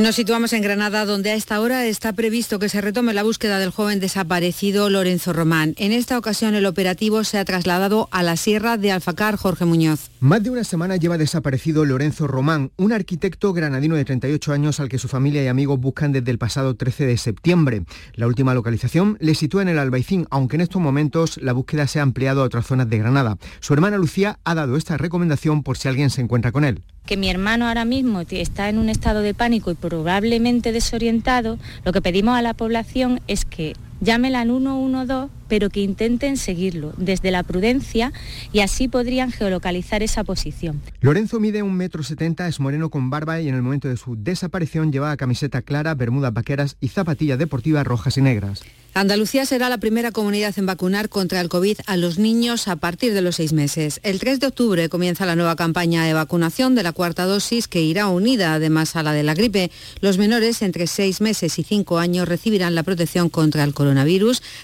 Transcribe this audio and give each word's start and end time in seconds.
Nos 0.00 0.14
situamos 0.14 0.54
en 0.54 0.62
Granada, 0.62 1.04
donde 1.04 1.30
a 1.30 1.34
esta 1.34 1.60
hora 1.60 1.84
está 1.84 2.14
previsto 2.14 2.58
que 2.58 2.70
se 2.70 2.80
retome 2.80 3.12
la 3.12 3.22
búsqueda 3.22 3.58
del 3.58 3.70
joven 3.70 4.00
desaparecido 4.00 4.88
Lorenzo 4.88 5.34
Román. 5.34 5.74
En 5.76 5.92
esta 5.92 6.16
ocasión 6.16 6.54
el 6.54 6.64
operativo 6.64 7.22
se 7.22 7.36
ha 7.36 7.44
trasladado 7.44 8.08
a 8.10 8.22
la 8.22 8.38
sierra 8.38 8.78
de 8.78 8.92
Alfacar, 8.92 9.36
Jorge 9.36 9.66
Muñoz. 9.66 10.10
Más 10.20 10.42
de 10.42 10.48
una 10.48 10.64
semana 10.64 10.96
lleva 10.96 11.18
desaparecido 11.18 11.84
Lorenzo 11.84 12.26
Román, 12.26 12.70
un 12.78 12.94
arquitecto 12.94 13.52
granadino 13.52 13.94
de 13.94 14.06
38 14.06 14.54
años 14.54 14.80
al 14.80 14.88
que 14.88 14.96
su 14.96 15.06
familia 15.06 15.44
y 15.44 15.48
amigos 15.48 15.78
buscan 15.78 16.12
desde 16.12 16.30
el 16.30 16.38
pasado 16.38 16.76
13 16.76 17.04
de 17.04 17.18
septiembre. 17.18 17.84
La 18.14 18.26
última 18.26 18.54
localización 18.54 19.18
le 19.20 19.34
sitúa 19.34 19.60
en 19.60 19.68
el 19.68 19.78
Albaicín, 19.78 20.26
aunque 20.30 20.56
en 20.56 20.62
estos 20.62 20.80
momentos 20.80 21.36
la 21.42 21.52
búsqueda 21.52 21.86
se 21.86 21.98
ha 21.98 22.04
ampliado 22.04 22.40
a 22.40 22.46
otras 22.46 22.64
zonas 22.64 22.88
de 22.88 22.96
Granada. 22.96 23.36
Su 23.60 23.74
hermana 23.74 23.98
Lucía 23.98 24.38
ha 24.44 24.54
dado 24.54 24.78
esta 24.78 24.96
recomendación 24.96 25.62
por 25.62 25.76
si 25.76 25.88
alguien 25.88 26.08
se 26.08 26.22
encuentra 26.22 26.52
con 26.52 26.64
él 26.64 26.80
que 27.06 27.16
mi 27.16 27.28
hermano 27.28 27.66
ahora 27.66 27.84
mismo 27.84 28.22
está 28.30 28.68
en 28.68 28.78
un 28.78 28.88
estado 28.88 29.20
de 29.22 29.34
pánico 29.34 29.70
y 29.70 29.74
probablemente 29.74 30.72
desorientado, 30.72 31.58
lo 31.84 31.92
que 31.92 32.02
pedimos 32.02 32.38
a 32.38 32.42
la 32.42 32.54
población 32.54 33.20
es 33.26 33.44
que 33.44 33.74
llamen 34.00 34.34
al 34.36 34.48
112, 34.48 35.32
pero 35.48 35.68
que 35.68 35.80
intenten 35.80 36.36
seguirlo 36.36 36.92
desde 36.96 37.30
la 37.30 37.42
prudencia 37.42 38.12
y 38.52 38.60
así 38.60 38.88
podrían 38.88 39.32
geolocalizar 39.32 40.02
esa 40.02 40.24
posición. 40.24 40.80
Lorenzo 41.00 41.40
mide 41.40 41.62
un 41.62 41.74
metro 41.74 42.02
setenta, 42.02 42.48
es 42.48 42.60
moreno 42.60 42.88
con 42.90 43.10
barba 43.10 43.40
y 43.40 43.48
en 43.48 43.54
el 43.54 43.62
momento 43.62 43.88
de 43.88 43.96
su 43.96 44.16
desaparición 44.16 44.92
llevaba 44.92 45.16
camiseta 45.16 45.62
clara, 45.62 45.94
bermudas 45.94 46.32
vaqueras 46.32 46.76
y 46.80 46.88
zapatillas 46.88 47.38
deportivas 47.38 47.86
rojas 47.86 48.16
y 48.16 48.22
negras. 48.22 48.62
Andalucía 48.92 49.46
será 49.46 49.68
la 49.68 49.78
primera 49.78 50.10
comunidad 50.10 50.58
en 50.58 50.66
vacunar 50.66 51.08
contra 51.08 51.40
el 51.40 51.48
COVID 51.48 51.78
a 51.86 51.96
los 51.96 52.18
niños 52.18 52.66
a 52.66 52.74
partir 52.74 53.14
de 53.14 53.22
los 53.22 53.36
seis 53.36 53.52
meses. 53.52 54.00
El 54.02 54.18
3 54.18 54.40
de 54.40 54.48
octubre 54.48 54.88
comienza 54.88 55.26
la 55.26 55.36
nueva 55.36 55.54
campaña 55.54 56.04
de 56.04 56.12
vacunación 56.12 56.74
de 56.74 56.82
la 56.82 56.90
cuarta 56.90 57.24
dosis 57.24 57.68
que 57.68 57.82
irá 57.82 58.08
unida 58.08 58.54
además 58.54 58.96
a 58.96 59.04
la 59.04 59.12
de 59.12 59.22
la 59.22 59.34
gripe. 59.34 59.70
Los 60.00 60.18
menores 60.18 60.60
entre 60.62 60.88
seis 60.88 61.20
meses 61.20 61.56
y 61.60 61.62
cinco 61.62 61.98
años 61.98 62.28
recibirán 62.28 62.74
la 62.74 62.82
protección 62.82 63.28
contra 63.28 63.62
el 63.62 63.74
coronavirus, 63.74 63.89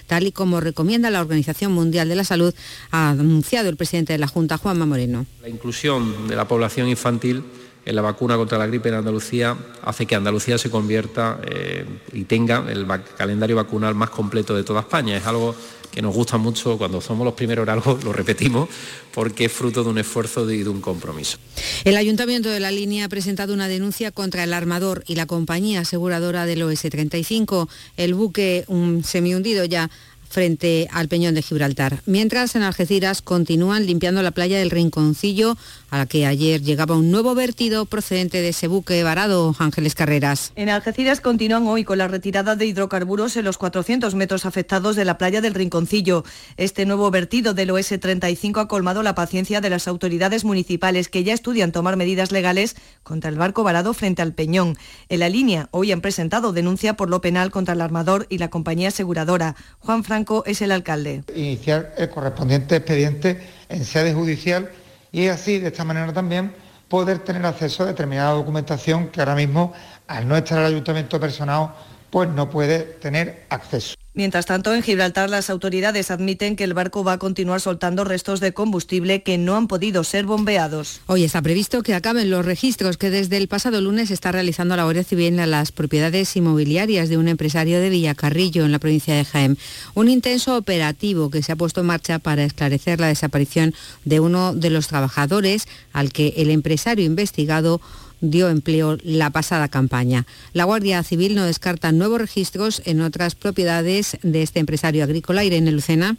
tal 0.05 0.27
y 0.27 0.31
como 0.31 0.59
recomienda 0.59 1.09
la 1.09 1.21
Organización 1.21 1.71
Mundial 1.71 2.09
de 2.09 2.15
la 2.15 2.23
Salud, 2.23 2.53
ha 2.91 3.09
anunciado 3.09 3.69
el 3.69 3.77
presidente 3.77 4.13
de 4.13 4.19
la 4.19 4.27
Junta, 4.27 4.57
Juanma 4.57 4.85
Moreno. 4.85 5.25
La 5.41 5.49
inclusión 5.49 6.27
de 6.27 6.35
la 6.35 6.47
población 6.47 6.87
infantil 6.87 7.43
en 7.87 7.95
la 7.95 8.01
vacuna 8.01 8.35
contra 8.35 8.57
la 8.57 8.67
gripe 8.67 8.89
en 8.89 8.95
Andalucía 8.95 9.55
hace 9.81 10.05
que 10.05 10.15
Andalucía 10.15 10.57
se 10.57 10.69
convierta 10.69 11.39
eh, 11.45 11.85
y 12.11 12.25
tenga 12.25 12.65
el 12.69 12.85
calendario 13.17 13.55
vacunal 13.55 13.95
más 13.95 14.09
completo 14.09 14.53
de 14.53 14.63
toda 14.63 14.81
España. 14.81 15.15
Es 15.15 15.25
algo 15.25 15.55
que 15.97 16.03
nos 16.03 16.13
gusta 16.13 16.37
mucho 16.37 16.77
cuando 16.77 17.01
somos 17.01 17.25
los 17.25 17.33
primeros 17.33 17.63
en 17.63 17.69
algo, 17.69 17.97
lo 18.03 18.13
repetimos, 18.13 18.69
porque 19.11 19.45
es 19.45 19.51
fruto 19.51 19.83
de 19.83 19.89
un 19.89 19.97
esfuerzo 19.97 20.47
y 20.51 20.61
de 20.61 20.69
un 20.69 20.79
compromiso. 20.79 21.39
El 21.85 21.97
Ayuntamiento 21.97 22.49
de 22.49 22.59
la 22.59 22.69
Línea 22.69 23.05
ha 23.05 23.09
presentado 23.09 23.51
una 23.51 23.67
denuncia 23.67 24.11
contra 24.11 24.43
el 24.43 24.53
armador 24.53 25.03
y 25.07 25.15
la 25.15 25.25
compañía 25.25 25.79
aseguradora 25.79 26.45
del 26.45 26.61
OS-35. 26.61 27.67
El 27.97 28.13
buque 28.13 28.63
un 28.67 29.03
semi-hundido 29.03 29.65
ya 29.65 29.89
frente 30.29 30.87
al 30.91 31.07
Peñón 31.07 31.33
de 31.33 31.41
Gibraltar. 31.41 32.03
Mientras 32.05 32.55
en 32.55 32.61
Algeciras 32.61 33.23
continúan 33.23 33.87
limpiando 33.87 34.21
la 34.21 34.29
playa 34.29 34.59
del 34.59 34.69
Rinconcillo, 34.69 35.57
a 35.89 35.99
la 35.99 36.05
que 36.05 36.25
ayer 36.25 36.61
llegaba 36.61 36.95
un 36.95 37.11
nuevo 37.11 37.33
vertido 37.35 37.85
procedente 37.85 38.41
de 38.41 38.49
ese 38.49 38.67
buque 38.67 39.03
varado, 39.03 39.55
Ángeles 39.59 39.95
Carreras. 39.95 40.51
En 40.55 40.69
Algeciras 40.69 41.21
continúan 41.21 41.67
hoy 41.67 41.83
con 41.83 41.97
la 41.97 42.07
retirada 42.07 42.55
de 42.55 42.65
hidrocarburos 42.65 43.37
en 43.37 43.45
los 43.45 43.57
400 43.57 44.13
metros 44.15 44.45
afectados 44.45 44.95
de 44.95 45.05
la 45.05 45.17
playa 45.17 45.41
del 45.41 45.53
Rinconcillo. 45.53 46.23
Este 46.57 46.85
nuevo 46.85 47.09
vertido 47.11 47.53
del 47.53 47.71
OS-35 47.71 48.61
ha 48.61 48.67
colmado 48.67 49.03
la 49.03 49.15
paciencia 49.15 49.61
de 49.61 49.69
las 49.69 49.87
autoridades 49.87 50.43
municipales 50.43 51.09
que 51.09 51.23
ya 51.23 51.33
estudian 51.33 51.71
tomar 51.71 51.95
medidas 51.95 52.31
legales 52.31 52.75
contra 53.03 53.29
el 53.29 53.37
barco 53.37 53.63
varado 53.63 53.93
frente 53.93 54.21
al 54.21 54.33
Peñón. 54.33 54.77
En 55.09 55.19
la 55.19 55.29
línea 55.29 55.69
hoy 55.71 55.91
han 55.91 56.01
presentado 56.01 56.51
denuncia 56.51 56.95
por 56.95 57.09
lo 57.09 57.21
penal 57.21 57.51
contra 57.51 57.73
el 57.73 57.81
armador 57.81 58.25
y 58.29 58.39
la 58.39 58.49
compañía 58.49 58.89
aseguradora. 58.89 59.55
Juan 59.79 60.03
Franco 60.03 60.43
es 60.45 60.61
el 60.61 60.71
alcalde. 60.71 61.23
Iniciar 61.33 61.93
el 61.97 62.09
correspondiente 62.09 62.75
expediente 62.75 63.39
en 63.69 63.85
sede 63.85 64.13
judicial 64.13 64.69
y 65.17 65.29
así, 65.29 65.57
de 65.57 65.69
esta 65.69 65.83
manera 65.83 66.13
también, 66.13 66.53
poder 66.87 67.17
tener 67.19 67.43
acceso 67.43 67.81
a 67.81 67.87
determinada 67.87 68.33
documentación 68.33 69.07
que 69.07 69.19
ahora 69.19 69.33
mismo, 69.33 69.73
al 70.07 70.27
no 70.27 70.37
estar 70.37 70.59
el 70.59 70.65
ayuntamiento 70.65 71.19
personal, 71.19 71.73
pues 72.11 72.29
no 72.29 72.51
puede 72.51 72.81
tener 72.81 73.47
acceso. 73.49 73.95
Mientras 74.17 74.47
tanto, 74.47 74.73
en 74.73 74.81
Gibraltar 74.81 75.29
las 75.29 75.51
autoridades 75.51 76.09
admiten 76.09 76.55
que 76.55 76.63
el 76.63 76.73
barco 76.73 77.03
va 77.03 77.13
a 77.13 77.17
continuar 77.19 77.61
soltando 77.61 78.03
restos 78.03 78.39
de 78.39 78.51
combustible 78.51 79.21
que 79.21 79.37
no 79.37 79.55
han 79.55 79.67
podido 79.67 80.03
ser 80.03 80.25
bombeados. 80.25 81.01
Hoy 81.05 81.23
está 81.23 81.39
previsto 81.43 81.83
que 81.83 81.93
acaben 81.93 82.31
los 82.31 82.43
registros 82.43 82.97
que 82.97 83.11
desde 83.11 83.37
el 83.37 83.47
pasado 83.47 83.79
lunes 83.79 84.09
está 84.09 84.31
realizando 84.31 84.75
la 84.75 84.85
Guardia 84.85 85.03
Civil 85.03 85.39
en 85.39 85.51
las 85.51 85.71
propiedades 85.71 86.35
inmobiliarias 86.35 87.09
de 87.09 87.19
un 87.19 87.27
empresario 87.27 87.79
de 87.79 87.91
Villacarrillo, 87.91 88.65
en 88.65 88.71
la 88.71 88.79
provincia 88.79 89.13
de 89.13 89.23
Jaén. 89.23 89.59
Un 89.93 90.09
intenso 90.09 90.57
operativo 90.57 91.29
que 91.29 91.43
se 91.43 91.51
ha 91.51 91.55
puesto 91.55 91.81
en 91.81 91.85
marcha 91.85 92.17
para 92.17 92.43
esclarecer 92.43 92.99
la 92.99 93.09
desaparición 93.09 93.75
de 94.03 94.19
uno 94.19 94.55
de 94.55 94.71
los 94.71 94.87
trabajadores 94.87 95.67
al 95.93 96.11
que 96.11 96.33
el 96.37 96.49
empresario 96.49 97.05
investigado 97.05 97.81
dio 98.21 98.49
empleo 98.49 98.97
la 99.03 99.29
pasada 99.29 99.67
campaña. 99.67 100.25
La 100.53 100.63
Guardia 100.63 101.03
Civil 101.03 101.35
no 101.35 101.45
descarta 101.45 101.91
nuevos 101.91 102.19
registros 102.19 102.81
en 102.85 103.01
otras 103.01 103.35
propiedades 103.35 104.17
de 104.23 104.43
este 104.43 104.59
empresario 104.59 105.03
agrícola, 105.03 105.43
Irene 105.43 105.71
Lucena. 105.71 106.17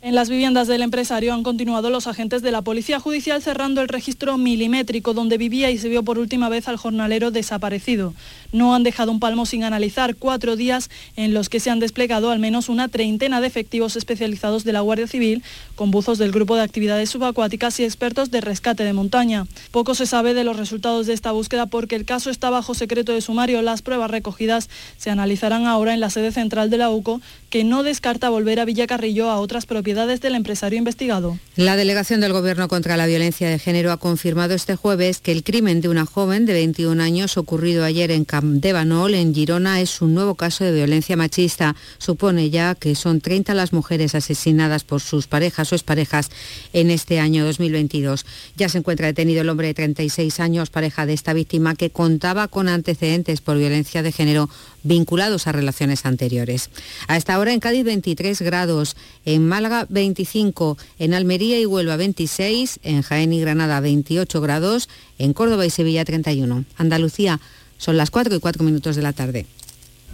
En 0.00 0.14
las 0.14 0.30
viviendas 0.30 0.68
del 0.68 0.82
empresario 0.82 1.34
han 1.34 1.42
continuado 1.42 1.90
los 1.90 2.06
agentes 2.06 2.40
de 2.40 2.52
la 2.52 2.62
Policía 2.62 3.00
Judicial 3.00 3.42
cerrando 3.42 3.80
el 3.80 3.88
registro 3.88 4.38
milimétrico 4.38 5.12
donde 5.12 5.38
vivía 5.38 5.72
y 5.72 5.78
se 5.78 5.88
vio 5.88 6.04
por 6.04 6.20
última 6.20 6.48
vez 6.48 6.68
al 6.68 6.76
jornalero 6.76 7.32
desaparecido. 7.32 8.14
No 8.52 8.74
han 8.74 8.82
dejado 8.82 9.12
un 9.12 9.20
palmo 9.20 9.46
sin 9.46 9.64
analizar 9.64 10.16
cuatro 10.16 10.56
días 10.56 10.90
en 11.16 11.34
los 11.34 11.48
que 11.48 11.60
se 11.60 11.70
han 11.70 11.80
desplegado 11.80 12.30
al 12.30 12.38
menos 12.38 12.68
una 12.68 12.88
treintena 12.88 13.40
de 13.40 13.46
efectivos 13.46 13.96
especializados 13.96 14.64
de 14.64 14.72
la 14.72 14.80
Guardia 14.80 15.06
Civil, 15.06 15.42
con 15.74 15.90
buzos 15.90 16.18
del 16.18 16.32
Grupo 16.32 16.56
de 16.56 16.62
Actividades 16.62 17.10
Subacuáticas 17.10 17.78
y 17.80 17.84
expertos 17.84 18.30
de 18.30 18.40
rescate 18.40 18.84
de 18.84 18.92
montaña. 18.92 19.46
Poco 19.70 19.94
se 19.94 20.06
sabe 20.06 20.34
de 20.34 20.44
los 20.44 20.56
resultados 20.56 21.06
de 21.06 21.12
esta 21.12 21.32
búsqueda 21.32 21.66
porque 21.66 21.96
el 21.96 22.04
caso 22.04 22.30
está 22.30 22.50
bajo 22.50 22.74
secreto 22.74 23.12
de 23.12 23.20
sumario. 23.20 23.62
Las 23.62 23.82
pruebas 23.82 24.10
recogidas 24.10 24.68
se 24.96 25.10
analizarán 25.10 25.66
ahora 25.66 25.94
en 25.94 26.00
la 26.00 26.10
sede 26.10 26.32
central 26.32 26.70
de 26.70 26.78
la 26.78 26.90
UCO, 26.90 27.20
que 27.50 27.64
no 27.64 27.82
descarta 27.82 28.28
volver 28.28 28.60
a 28.60 28.64
Villacarrillo 28.64 29.30
a 29.30 29.40
otras 29.40 29.66
propiedades 29.66 30.20
del 30.20 30.34
empresario 30.34 30.78
investigado. 30.78 31.38
La 31.56 31.76
delegación 31.76 32.20
del 32.20 32.32
Gobierno 32.32 32.68
contra 32.68 32.96
la 32.96 33.06
Violencia 33.06 33.48
de 33.48 33.58
Género 33.58 33.92
ha 33.92 33.96
confirmado 33.96 34.54
este 34.54 34.76
jueves 34.76 35.20
que 35.20 35.32
el 35.32 35.42
crimen 35.42 35.80
de 35.80 35.88
una 35.88 36.06
joven 36.06 36.46
de 36.46 36.52
21 36.52 37.02
años 37.02 37.36
ocurrido 37.36 37.84
ayer 37.84 38.10
en 38.10 38.24
Campdevanol, 38.38 39.14
en 39.14 39.34
Girona, 39.34 39.80
es 39.80 40.00
un 40.00 40.14
nuevo 40.14 40.36
caso 40.36 40.62
de 40.62 40.70
violencia 40.70 41.16
machista. 41.16 41.74
Supone 41.98 42.50
ya 42.50 42.76
que 42.76 42.94
son 42.94 43.20
30 43.20 43.52
las 43.52 43.72
mujeres 43.72 44.14
asesinadas 44.14 44.84
por 44.84 45.00
sus 45.00 45.26
parejas 45.26 45.72
o 45.72 45.74
exparejas 45.74 46.30
en 46.72 46.92
este 46.92 47.18
año 47.18 47.44
2022. 47.44 48.24
Ya 48.56 48.68
se 48.68 48.78
encuentra 48.78 49.08
detenido 49.08 49.40
el 49.40 49.48
hombre 49.48 49.66
de 49.66 49.74
36 49.74 50.38
años, 50.38 50.70
pareja 50.70 51.04
de 51.04 51.14
esta 51.14 51.32
víctima, 51.32 51.74
que 51.74 51.90
contaba 51.90 52.46
con 52.46 52.68
antecedentes 52.68 53.40
por 53.40 53.58
violencia 53.58 54.04
de 54.04 54.12
género 54.12 54.48
vinculados 54.84 55.48
a 55.48 55.52
relaciones 55.52 56.06
anteriores. 56.06 56.70
A 57.08 57.16
esta 57.16 57.40
hora 57.40 57.52
en 57.52 57.58
Cádiz 57.58 57.82
23 57.82 58.40
grados, 58.42 58.94
en 59.24 59.48
Málaga 59.48 59.86
25, 59.88 60.78
en 61.00 61.12
Almería 61.12 61.58
y 61.58 61.66
Huelva 61.66 61.96
26, 61.96 62.78
en 62.84 63.02
Jaén 63.02 63.32
y 63.32 63.40
Granada 63.40 63.80
28 63.80 64.40
grados, 64.40 64.88
en 65.18 65.32
Córdoba 65.32 65.66
y 65.66 65.70
Sevilla 65.70 66.04
31. 66.04 66.64
Andalucía 66.76 67.40
son 67.78 67.96
las 67.96 68.10
4 68.10 68.34
y 68.34 68.40
4 68.40 68.62
minutos 68.62 68.96
de 68.96 69.02
la 69.02 69.12
tarde. 69.12 69.46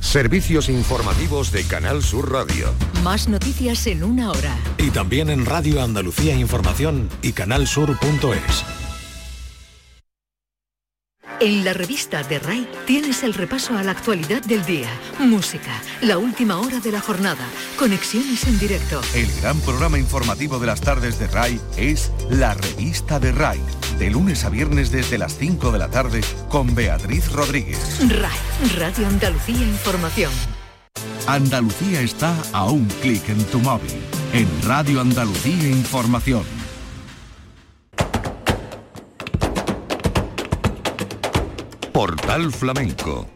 Servicios 0.00 0.68
informativos 0.68 1.50
de 1.50 1.64
Canal 1.64 2.02
Sur 2.02 2.30
Radio. 2.30 2.72
Más 3.02 3.28
noticias 3.28 3.86
en 3.86 4.04
una 4.04 4.30
hora. 4.30 4.56
Y 4.78 4.90
también 4.90 5.30
en 5.30 5.46
Radio 5.46 5.82
Andalucía 5.82 6.34
Información 6.36 7.08
y 7.22 7.32
canalsur.es. 7.32 8.83
En 11.40 11.64
la 11.64 11.72
revista 11.72 12.22
de 12.22 12.38
RAI 12.38 12.68
tienes 12.86 13.22
el 13.22 13.34
repaso 13.34 13.76
a 13.76 13.82
la 13.82 13.92
actualidad 13.92 14.42
del 14.42 14.64
día, 14.64 14.88
música, 15.18 15.72
la 16.00 16.18
última 16.18 16.58
hora 16.58 16.80
de 16.80 16.92
la 16.92 17.00
jornada, 17.00 17.44
conexiones 17.78 18.44
en 18.46 18.58
directo. 18.58 19.00
El 19.14 19.30
gran 19.40 19.58
programa 19.60 19.98
informativo 19.98 20.58
de 20.58 20.66
las 20.66 20.80
tardes 20.80 21.18
de 21.18 21.26
RAI 21.26 21.60
es 21.76 22.12
La 22.30 22.54
revista 22.54 23.18
de 23.18 23.32
RAI, 23.32 23.60
de 23.98 24.10
lunes 24.10 24.44
a 24.44 24.50
viernes 24.50 24.90
desde 24.90 25.18
las 25.18 25.36
5 25.36 25.72
de 25.72 25.78
la 25.78 25.90
tarde 25.90 26.20
con 26.48 26.74
Beatriz 26.74 27.30
Rodríguez. 27.32 27.98
RAI, 28.08 28.38
Radio 28.76 29.08
Andalucía 29.08 29.56
Información. 29.56 30.30
Andalucía 31.26 32.00
está 32.00 32.34
a 32.52 32.66
un 32.66 32.86
clic 33.02 33.28
en 33.28 33.42
tu 33.46 33.58
móvil, 33.58 33.92
en 34.32 34.48
Radio 34.62 35.00
Andalucía 35.00 35.68
Información. 35.68 36.63
Portal 41.94 42.50
Flamenco 42.50 43.28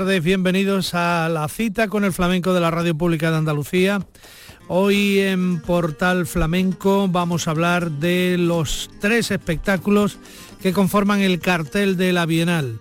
tardes, 0.00 0.24
bienvenidos 0.24 0.94
a 0.94 1.28
la 1.28 1.46
cita 1.46 1.88
con 1.88 2.06
el 2.06 2.14
flamenco 2.14 2.54
de 2.54 2.60
la 2.60 2.70
Radio 2.70 2.96
Pública 2.96 3.30
de 3.30 3.36
Andalucía. 3.36 4.00
Hoy 4.66 5.18
en 5.18 5.60
Portal 5.60 6.26
Flamenco 6.26 7.06
vamos 7.06 7.46
a 7.46 7.50
hablar 7.50 7.90
de 7.90 8.38
los 8.38 8.88
tres 8.98 9.30
espectáculos 9.30 10.16
que 10.62 10.72
conforman 10.72 11.20
el 11.20 11.38
cartel 11.38 11.98
de 11.98 12.14
la 12.14 12.24
Bienal. 12.24 12.80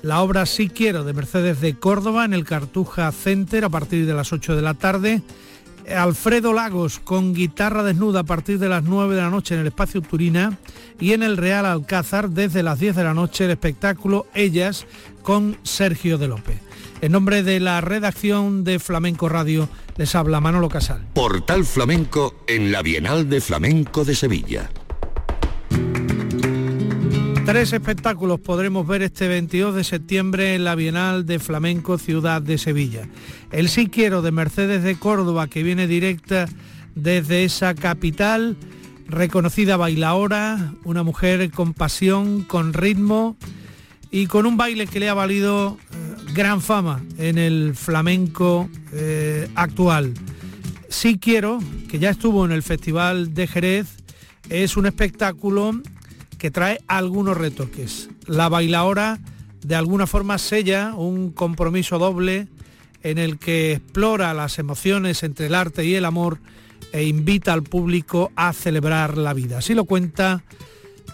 La 0.00 0.22
obra 0.22 0.46
Sí 0.46 0.70
Quiero 0.70 1.04
de 1.04 1.12
Mercedes 1.12 1.60
de 1.60 1.78
Córdoba 1.78 2.24
en 2.24 2.32
el 2.32 2.44
Cartuja 2.44 3.12
Center 3.12 3.66
a 3.66 3.68
partir 3.68 4.06
de 4.06 4.14
las 4.14 4.32
8 4.32 4.56
de 4.56 4.62
la 4.62 4.72
tarde. 4.72 5.20
Alfredo 5.88 6.52
Lagos 6.52 6.98
con 6.98 7.34
guitarra 7.34 7.82
desnuda 7.82 8.20
a 8.20 8.24
partir 8.24 8.58
de 8.58 8.68
las 8.68 8.84
9 8.84 9.14
de 9.14 9.22
la 9.22 9.30
noche 9.30 9.54
en 9.54 9.60
el 9.60 9.66
espacio 9.66 10.00
Turina 10.00 10.58
y 11.00 11.12
en 11.12 11.22
el 11.22 11.36
Real 11.36 11.66
Alcázar 11.66 12.30
desde 12.30 12.62
las 12.62 12.78
10 12.78 12.96
de 12.96 13.04
la 13.04 13.14
noche 13.14 13.44
el 13.44 13.50
espectáculo 13.50 14.26
Ellas 14.34 14.86
con 15.22 15.56
Sergio 15.62 16.18
de 16.18 16.28
López. 16.28 16.60
En 17.00 17.12
nombre 17.12 17.42
de 17.42 17.60
la 17.60 17.80
redacción 17.80 18.64
de 18.64 18.78
Flamenco 18.78 19.28
Radio 19.28 19.68
les 19.96 20.14
habla 20.14 20.40
Manolo 20.40 20.68
Casal. 20.68 21.06
Portal 21.12 21.64
Flamenco 21.64 22.34
en 22.46 22.72
la 22.72 22.82
Bienal 22.82 23.28
de 23.28 23.40
Flamenco 23.40 24.04
de 24.04 24.14
Sevilla. 24.14 24.70
Tres 27.44 27.74
espectáculos 27.74 28.40
podremos 28.40 28.86
ver 28.86 29.02
este 29.02 29.28
22 29.28 29.74
de 29.74 29.84
septiembre 29.84 30.54
en 30.54 30.64
la 30.64 30.74
Bienal 30.74 31.26
de 31.26 31.38
Flamenco 31.38 31.98
Ciudad 31.98 32.40
de 32.40 32.56
Sevilla. 32.56 33.06
El 33.52 33.68
Sí 33.68 33.88
Quiero 33.88 34.22
de 34.22 34.32
Mercedes 34.32 34.82
de 34.82 34.98
Córdoba, 34.98 35.46
que 35.48 35.62
viene 35.62 35.86
directa 35.86 36.46
desde 36.94 37.44
esa 37.44 37.74
capital, 37.74 38.56
reconocida 39.06 39.76
bailaora, 39.76 40.72
una 40.84 41.02
mujer 41.02 41.50
con 41.50 41.74
pasión, 41.74 42.44
con 42.44 42.72
ritmo, 42.72 43.36
y 44.10 44.26
con 44.26 44.46
un 44.46 44.56
baile 44.56 44.86
que 44.86 45.00
le 45.00 45.08
ha 45.08 45.14
valido 45.14 45.76
eh, 45.90 46.32
gran 46.34 46.62
fama 46.62 47.02
en 47.18 47.36
el 47.36 47.74
flamenco 47.74 48.70
eh, 48.92 49.48
actual. 49.54 50.14
Sí 50.88 51.18
quiero, 51.18 51.58
que 51.88 51.98
ya 51.98 52.10
estuvo 52.10 52.44
en 52.44 52.52
el 52.52 52.62
Festival 52.62 53.34
de 53.34 53.48
Jerez, 53.48 53.88
es 54.48 54.76
un 54.76 54.86
espectáculo 54.86 55.82
que 56.34 56.50
trae 56.50 56.80
algunos 56.86 57.36
retoques. 57.36 58.10
La 58.26 58.48
bailaora 58.48 59.20
de 59.62 59.74
alguna 59.74 60.06
forma 60.06 60.38
sella 60.38 60.94
un 60.94 61.30
compromiso 61.30 61.98
doble 61.98 62.48
en 63.02 63.18
el 63.18 63.38
que 63.38 63.72
explora 63.72 64.34
las 64.34 64.58
emociones 64.58 65.22
entre 65.22 65.46
el 65.46 65.54
arte 65.54 65.84
y 65.84 65.94
el 65.94 66.04
amor 66.04 66.38
e 66.92 67.04
invita 67.04 67.52
al 67.52 67.62
público 67.62 68.30
a 68.36 68.52
celebrar 68.52 69.18
la 69.18 69.34
vida. 69.34 69.58
Así 69.58 69.74
lo 69.74 69.84
cuenta 69.84 70.44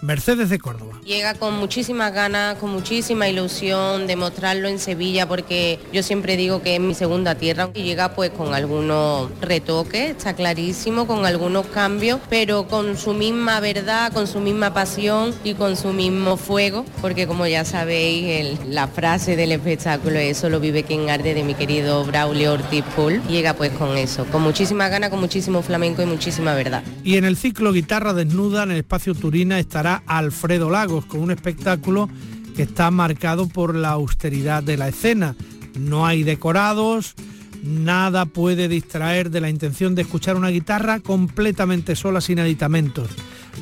Mercedes 0.01 0.49
de 0.49 0.57
Córdoba. 0.57 0.99
Llega 1.05 1.35
con 1.35 1.57
muchísimas 1.57 2.11
ganas, 2.11 2.57
con 2.57 2.71
muchísima 2.71 3.29
ilusión 3.29 4.07
de 4.07 4.15
mostrarlo 4.15 4.67
en 4.67 4.79
Sevilla 4.79 5.27
porque 5.27 5.79
yo 5.93 6.01
siempre 6.01 6.37
digo 6.37 6.63
que 6.63 6.75
es 6.75 6.81
mi 6.81 6.95
segunda 6.95 7.35
tierra 7.35 7.69
y 7.75 7.83
llega 7.83 8.15
pues 8.15 8.31
con 8.31 8.53
algunos 8.55 9.29
retoques, 9.41 10.11
está 10.11 10.33
clarísimo, 10.33 11.05
con 11.05 11.25
algunos 11.25 11.67
cambios, 11.67 12.19
pero 12.29 12.67
con 12.67 12.97
su 12.97 13.13
misma 13.13 13.59
verdad, 13.59 14.11
con 14.11 14.25
su 14.25 14.39
misma 14.39 14.73
pasión 14.73 15.35
y 15.43 15.53
con 15.53 15.77
su 15.77 15.93
mismo 15.93 16.35
fuego, 16.37 16.83
porque 17.01 17.27
como 17.27 17.45
ya 17.45 17.63
sabéis 17.63 18.59
la 18.67 18.87
frase 18.87 19.35
del 19.35 19.51
espectáculo 19.51 20.17
es 20.17 20.37
solo 20.37 20.59
vive 20.59 20.83
quien 20.83 21.09
arde 21.09 21.35
de 21.35 21.43
mi 21.43 21.53
querido 21.53 22.03
Braulio 22.05 22.53
Ortiz 22.53 22.83
Pool, 22.95 23.21
llega 23.27 23.53
pues 23.53 23.71
con 23.71 23.97
eso, 23.97 24.25
con 24.25 24.41
muchísima 24.41 24.89
ganas, 24.89 25.11
con 25.11 25.19
muchísimo 25.19 25.61
flamenco 25.61 26.01
y 26.01 26.05
muchísima 26.05 26.55
verdad. 26.55 26.83
Y 27.03 27.17
en 27.17 27.25
el 27.25 27.37
ciclo 27.37 27.71
Guitarra 27.71 28.13
Desnuda 28.13 28.63
en 28.63 28.71
el 28.71 28.77
espacio 28.77 29.13
Turina 29.13 29.59
estará 29.59 29.90
Alfredo 29.95 30.69
Lagos 30.69 31.05
con 31.05 31.21
un 31.21 31.31
espectáculo 31.31 32.09
que 32.55 32.63
está 32.63 32.91
marcado 32.91 33.47
por 33.47 33.75
la 33.75 33.89
austeridad 33.89 34.63
de 34.63 34.77
la 34.77 34.89
escena. 34.89 35.35
No 35.79 36.05
hay 36.05 36.23
decorados, 36.23 37.15
nada 37.63 38.25
puede 38.25 38.67
distraer 38.67 39.29
de 39.29 39.41
la 39.41 39.49
intención 39.49 39.95
de 39.95 40.03
escuchar 40.03 40.35
una 40.35 40.49
guitarra 40.49 40.99
completamente 40.99 41.95
sola 41.95 42.21
sin 42.21 42.39
aditamentos. 42.39 43.09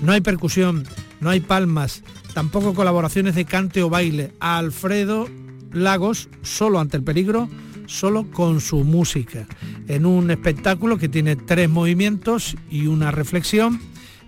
No 0.04 0.12
hay 0.12 0.22
percusión, 0.22 0.86
no 1.20 1.30
hay 1.30 1.40
palmas, 1.40 2.04
tampoco 2.34 2.74
colaboraciones 2.74 3.36
de 3.36 3.46
cante 3.46 3.84
o 3.84 3.90
baile. 3.90 4.34
Alfredo 4.40 5.28
Lagos 5.72 6.30
solo 6.42 6.80
ante 6.80 6.98
el 6.98 7.04
peligro, 7.04 7.50
solo 7.86 8.30
con 8.32 8.62
su 8.62 8.84
música. 8.84 9.48
En 9.88 10.06
un 10.06 10.32
espectáculo 10.32 10.98
que 10.98 11.10
tiene 11.10 11.36
tres 11.36 11.70
movimientos 11.70 12.56
y 12.70 12.88
una 12.88 13.12
reflexión, 13.12 13.80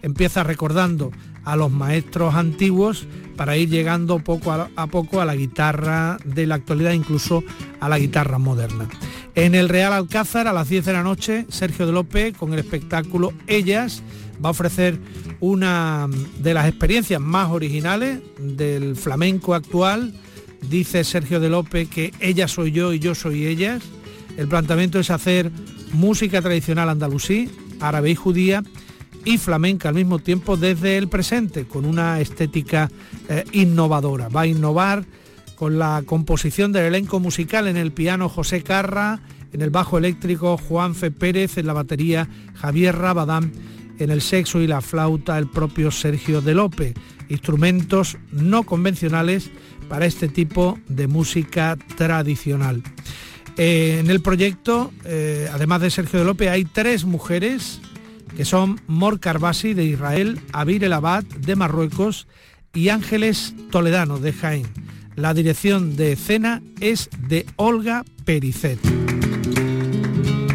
empieza 0.01 0.43
recordando 0.43 1.11
a 1.43 1.55
los 1.55 1.71
maestros 1.71 2.35
antiguos 2.35 3.07
para 3.35 3.57
ir 3.57 3.69
llegando 3.69 4.19
poco 4.19 4.51
a, 4.51 4.87
poco 4.87 5.21
a 5.21 5.25
la 5.25 5.35
guitarra 5.35 6.17
de 6.25 6.45
la 6.45 6.55
actualidad, 6.55 6.93
incluso 6.93 7.43
a 7.79 7.89
la 7.89 7.97
guitarra 7.97 8.37
moderna. 8.37 8.87
En 9.33 9.55
el 9.55 9.69
Real 9.69 9.93
Alcázar 9.93 10.47
a 10.47 10.53
las 10.53 10.69
10 10.69 10.85
de 10.85 10.93
la 10.93 11.03
noche, 11.03 11.45
Sergio 11.49 11.87
de 11.87 11.93
López 11.93 12.37
con 12.37 12.53
el 12.53 12.59
espectáculo 12.59 13.33
Ellas 13.47 14.03
va 14.43 14.49
a 14.49 14.51
ofrecer 14.51 14.99
una 15.39 16.07
de 16.39 16.53
las 16.53 16.67
experiencias 16.67 17.21
más 17.21 17.49
originales 17.49 18.19
del 18.37 18.95
flamenco 18.95 19.55
actual. 19.55 20.13
Dice 20.69 21.03
Sergio 21.03 21.39
de 21.39 21.49
López 21.49 21.89
que 21.89 22.13
ella 22.19 22.47
soy 22.47 22.71
yo 22.71 22.93
y 22.93 22.99
yo 22.99 23.15
soy 23.15 23.47
ellas. 23.47 23.81
El 24.37 24.47
planteamiento 24.47 24.99
es 24.99 25.09
hacer 25.09 25.51
música 25.93 26.41
tradicional 26.41 26.89
andalusí, 26.89 27.49
árabe 27.79 28.11
y 28.11 28.15
judía 28.15 28.63
y 29.25 29.37
flamenca 29.37 29.89
al 29.89 29.95
mismo 29.95 30.19
tiempo 30.19 30.57
desde 30.57 30.97
el 30.97 31.07
presente, 31.07 31.65
con 31.65 31.85
una 31.85 32.19
estética 32.19 32.89
eh, 33.29 33.43
innovadora. 33.51 34.29
Va 34.29 34.41
a 34.41 34.47
innovar 34.47 35.05
con 35.55 35.77
la 35.77 36.03
composición 36.05 36.71
del 36.71 36.85
elenco 36.85 37.19
musical 37.19 37.67
en 37.67 37.77
el 37.77 37.91
piano 37.91 38.29
José 38.29 38.63
Carra, 38.63 39.19
en 39.53 39.61
el 39.61 39.69
bajo 39.69 39.97
eléctrico 39.97 40.57
Juanfe 40.57 41.11
Pérez, 41.11 41.57
en 41.57 41.67
la 41.67 41.73
batería 41.73 42.27
Javier 42.55 42.97
Rabadán, 42.97 43.51
en 43.99 44.09
el 44.09 44.21
sexo 44.21 44.61
y 44.61 44.67
la 44.67 44.81
flauta 44.81 45.37
el 45.37 45.47
propio 45.47 45.91
Sergio 45.91 46.41
de 46.41 46.55
Lope, 46.55 46.93
instrumentos 47.29 48.17
no 48.31 48.63
convencionales 48.63 49.51
para 49.87 50.05
este 50.05 50.27
tipo 50.27 50.79
de 50.87 51.07
música 51.07 51.77
tradicional. 51.95 52.81
Eh, 53.57 53.97
en 53.99 54.09
el 54.09 54.21
proyecto, 54.21 54.91
eh, 55.05 55.49
además 55.53 55.81
de 55.81 55.91
Sergio 55.91 56.19
de 56.19 56.25
Lope, 56.25 56.49
hay 56.49 56.65
tres 56.65 57.05
mujeres 57.05 57.81
que 58.35 58.45
son 58.45 58.79
Mor 58.87 59.19
Carbasi 59.19 59.73
de 59.73 59.85
Israel, 59.85 60.39
Abir 60.53 60.83
El 60.83 60.93
Abad 60.93 61.23
de 61.23 61.55
Marruecos 61.55 62.27
y 62.73 62.89
Ángeles 62.89 63.53
Toledano 63.71 64.19
de 64.19 64.33
Jaén. 64.33 64.67
La 65.15 65.33
dirección 65.33 65.95
de 65.95 66.13
escena 66.13 66.61
es 66.79 67.09
de 67.27 67.45
Olga 67.57 68.03
Pericet. 68.25 68.79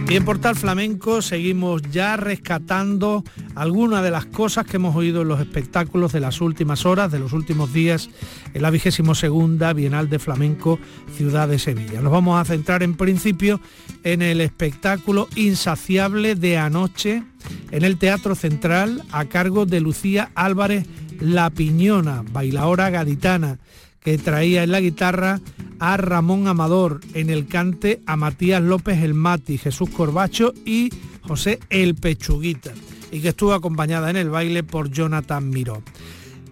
Y 0.09 0.15
en 0.15 0.25
Portal 0.25 0.55
Flamenco 0.55 1.21
seguimos 1.21 1.83
ya 1.91 2.17
rescatando 2.17 3.25
algunas 3.57 4.05
de 4.05 4.13
las 4.13 4.25
cosas 4.25 4.65
que 4.65 4.77
hemos 4.77 4.95
oído 4.95 5.23
en 5.23 5.29
los 5.29 5.41
espectáculos 5.41 6.13
de 6.13 6.21
las 6.21 6.41
últimas 6.41 6.87
horas, 6.87 7.11
de 7.11 7.19
los 7.19 7.33
últimos 7.33 7.73
días, 7.73 8.09
en 8.55 8.63
la 8.63 8.71
vigésimo 8.71 9.17
segunda 9.17 9.73
Bienal 9.73 10.09
de 10.09 10.21
Flamenco 10.21 10.79
Ciudad 11.17 11.49
de 11.49 11.59
Sevilla. 11.59 12.01
Nos 12.03 12.13
vamos 12.13 12.41
a 12.41 12.45
centrar 12.45 12.85
en 12.85 12.95
principio 12.95 13.61
en 14.05 14.23
el 14.23 14.41
espectáculo 14.41 15.29
insaciable 15.35 16.37
de 16.37 16.57
anoche 16.57 17.25
en 17.73 17.85
el 17.85 17.99
Teatro 17.99 18.37
Central 18.37 19.03
a 19.11 19.25
cargo 19.25 19.67
de 19.67 19.81
Lucía 19.81 20.31
Álvarez 20.37 20.87
La 21.19 21.51
Piñona, 21.51 22.23
bailaora 22.31 22.91
gaditana 22.91 23.59
que 24.07 24.19
traía 24.19 24.63
en 24.63 24.71
la 24.71 24.81
guitarra 24.81 25.41
a 25.81 25.97
Ramón 25.97 26.47
Amador, 26.47 27.01
en 27.15 27.29
el 27.29 27.49
cante 27.49 28.01
a 28.07 28.15
Matías 28.15 28.63
López 28.63 29.03
el 29.03 29.15
Mati, 29.15 29.59
Jesús 29.59 29.91
Corbacho 29.91 30.55
y 30.65 30.91
José 31.23 31.59
el 31.71 31.97
Pechuguita, 31.97 32.71
y 33.11 33.21
que 33.21 33.31
estuvo 33.31 33.53
acompañada 33.53 34.09
en 34.09 34.15
el 34.15 34.31
baile 34.31 34.63
por 34.63 34.93
Jonathan 34.93 35.51
Miró. 35.51 35.83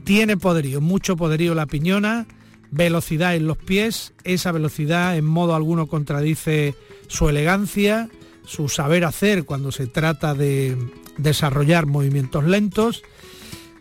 Tiene 0.02 0.36
poderío, 0.36 0.80
mucho 0.80 1.16
poderío 1.16 1.54
la 1.54 1.66
piñona, 1.66 2.26
velocidad 2.72 3.36
en 3.36 3.46
los 3.46 3.56
pies, 3.56 4.14
esa 4.24 4.50
velocidad 4.50 5.16
en 5.16 5.24
modo 5.24 5.54
alguno 5.54 5.86
contradice 5.86 6.74
su 7.06 7.28
elegancia, 7.28 8.08
su 8.44 8.68
saber 8.68 9.04
hacer 9.04 9.44
cuando 9.44 9.70
se 9.70 9.86
trata 9.86 10.34
de 10.34 10.76
desarrollar 11.18 11.86
movimientos 11.86 12.42
lentos 12.42 13.04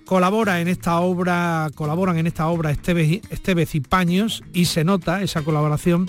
colabora 0.06 0.62
en 0.62 0.68
esta 0.68 1.00
obra, 1.00 1.70
colaboran 1.76 2.18
en 2.18 2.28
esta 2.28 2.48
obra 2.48 2.72
Esteves, 2.72 3.76
y 3.76 3.80
Paños 3.80 4.44
y 4.54 4.66
se 4.66 4.84
nota 4.84 5.22
esa 5.22 5.42
colaboración 5.42 6.08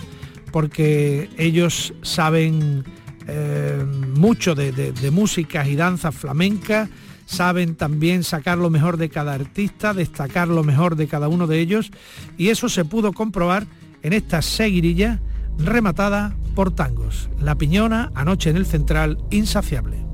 porque 0.52 1.30
ellos 1.36 1.94
saben 2.02 2.84
eh, 3.26 3.84
mucho 4.16 4.54
de, 4.54 4.72
de 4.72 5.10
músicas 5.10 5.66
y 5.68 5.76
danzas 5.76 6.14
flamencas, 6.14 6.88
saben 7.26 7.74
también 7.74 8.22
sacar 8.22 8.58
lo 8.58 8.70
mejor 8.70 8.96
de 8.96 9.08
cada 9.08 9.34
artista, 9.34 9.94
destacar 9.94 10.48
lo 10.48 10.62
mejor 10.62 10.96
de 10.96 11.08
cada 11.08 11.28
uno 11.28 11.46
de 11.46 11.60
ellos 11.60 11.90
y 12.36 12.50
eso 12.50 12.68
se 12.68 12.84
pudo 12.84 13.12
comprobar 13.12 13.66
en 14.02 14.12
esta 14.12 14.42
seguirilla 14.42 15.20
rematada 15.58 16.36
por 16.54 16.72
tangos. 16.72 17.28
La 17.40 17.56
piñona, 17.56 18.10
anoche 18.14 18.50
en 18.50 18.56
el 18.56 18.66
central, 18.66 19.18
insaciable. 19.30 20.13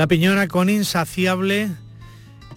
La 0.00 0.06
Piñona 0.06 0.48
con 0.48 0.70
insaciable, 0.70 1.68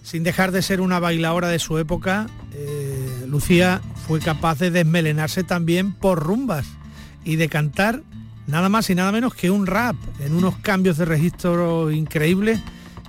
sin 0.02 0.22
dejar 0.22 0.50
de 0.50 0.62
ser 0.62 0.80
una 0.80 0.98
bailadora 0.98 1.48
de 1.48 1.58
su 1.58 1.76
época, 1.76 2.26
eh, 2.54 3.26
Lucía 3.28 3.82
fue 4.08 4.18
capaz 4.20 4.58
de 4.60 4.70
desmelenarse 4.70 5.44
también 5.44 5.92
por 5.92 6.20
rumbas 6.20 6.64
y 7.22 7.36
de 7.36 7.50
cantar 7.50 8.00
nada 8.46 8.70
más 8.70 8.88
y 8.88 8.94
nada 8.94 9.12
menos 9.12 9.34
que 9.34 9.50
un 9.50 9.66
rap 9.66 9.94
en 10.20 10.34
unos 10.34 10.56
cambios 10.56 10.96
de 10.96 11.04
registro 11.04 11.90
increíbles 11.90 12.60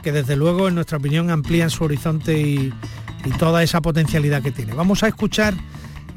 que 0.03 0.11
desde 0.11 0.35
luego 0.35 0.67
en 0.67 0.75
nuestra 0.75 0.97
opinión 0.97 1.29
amplían 1.29 1.69
su 1.69 1.85
horizonte 1.85 2.37
y, 2.37 2.73
y 3.23 3.29
toda 3.39 3.63
esa 3.63 3.81
potencialidad 3.81 4.43
que 4.43 4.51
tiene. 4.51 4.73
Vamos 4.73 5.01
a 5.03 5.07
escuchar 5.07 5.53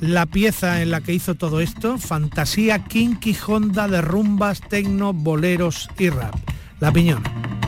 la 0.00 0.26
pieza 0.26 0.82
en 0.82 0.90
la 0.90 1.02
que 1.02 1.12
hizo 1.12 1.36
todo 1.36 1.60
esto, 1.60 1.98
fantasía 1.98 2.82
kinky 2.82 3.36
honda 3.46 3.86
de 3.86 4.02
rumbas, 4.02 4.60
tecno, 4.60 5.12
boleros 5.12 5.88
y 6.00 6.10
rap. 6.10 6.34
La 6.80 6.92
Piñona. 6.92 7.67